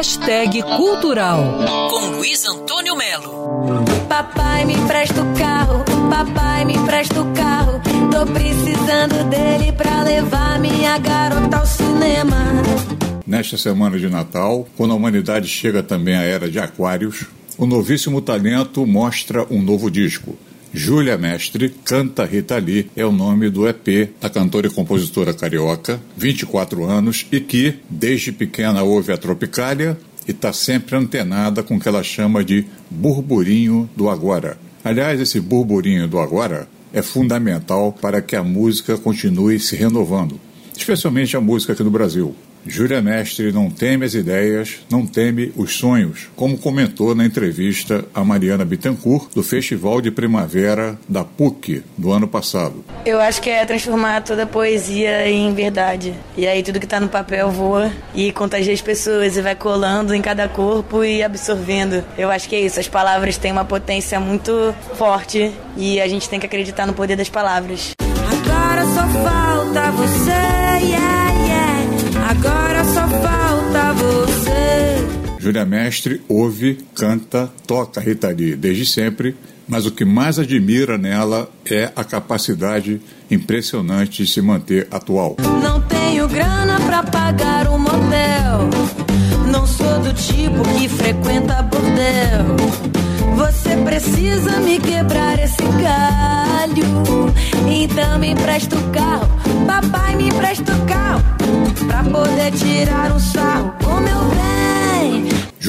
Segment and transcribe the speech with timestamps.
[0.00, 1.58] Hashtag Cultural
[1.90, 3.84] com Luiz Antônio Melo.
[4.08, 7.82] Papai me empresta o carro, papai me empresta o carro.
[8.10, 12.34] Tô precisando dele pra levar minha garota ao cinema.
[13.26, 17.26] Nesta semana de Natal, quando a humanidade chega também à era de Aquários,
[17.58, 20.34] o novíssimo talento mostra um novo disco.
[20.72, 26.00] Júlia Mestre Canta Rita Lee é o nome do EP da cantora e compositora carioca,
[26.16, 29.98] 24 anos, e que, desde pequena, ouve a Tropicália
[30.28, 34.58] e está sempre antenada com o que ela chama de burburinho do agora.
[34.84, 40.40] Aliás, esse burburinho do agora é fundamental para que a música continue se renovando,
[40.76, 42.32] especialmente a música aqui no Brasil.
[42.66, 48.24] Júlia Mestre não teme as ideias, não teme os sonhos, como comentou na entrevista a
[48.24, 52.84] Mariana Bittencourt do Festival de Primavera da PUC do ano passado.
[53.04, 56.14] Eu acho que é transformar toda a poesia em verdade.
[56.36, 60.14] E aí tudo que está no papel voa e contagia as pessoas e vai colando
[60.14, 62.04] em cada corpo e absorvendo.
[62.16, 62.78] Eu acho que é isso.
[62.78, 67.16] As palavras têm uma potência muito forte e a gente tem que acreditar no poder
[67.16, 67.92] das palavras.
[68.00, 70.59] Agora só falta você,
[75.40, 79.34] Júlia Mestre ouve, canta, toca Rita Lee desde sempre,
[79.66, 85.36] mas o que mais admira nela é a capacidade impressionante de se manter atual.
[85.62, 88.68] Não tenho grana pra pagar um motel.
[89.50, 92.56] Não sou do tipo que frequenta bordel.
[93.36, 96.84] Você precisa me quebrar esse galho.
[97.66, 99.26] Então me empresta o carro.
[99.66, 101.22] Papai me empresta o carro.
[101.86, 103.79] Pra poder tirar um sarro.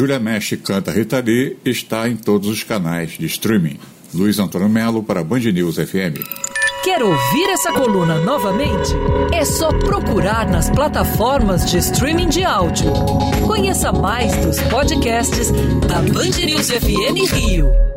[0.02, 3.78] Júlia Mestre canta Rita Lee está em todos os canais de streaming.
[4.12, 6.26] Luiz Antônio Melo para Band News FM.
[6.84, 8.90] Quer ouvir essa coluna novamente?
[9.32, 12.92] É só procurar nas plataformas de streaming de áudio.
[13.46, 15.52] Conheça mais dos podcasts
[15.88, 17.91] da Band News FM Rio.